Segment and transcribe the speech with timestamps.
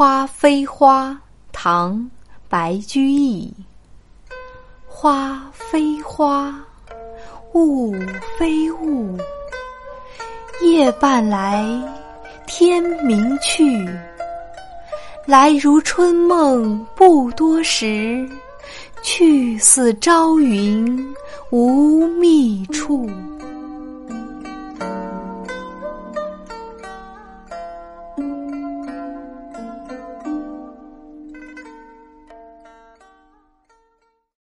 [0.00, 1.14] 花非花
[1.52, 2.10] 唐
[2.48, 3.52] 白居易
[4.86, 6.58] 花非花
[7.52, 7.94] 雾
[8.38, 9.18] 非雾
[10.62, 11.62] 夜半来
[12.46, 13.86] 天明去。
[15.26, 18.26] 来如春梦不多时
[19.02, 21.14] 去似朝云
[21.50, 23.06] 无觅处。